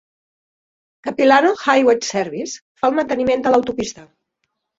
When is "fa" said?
2.81-2.89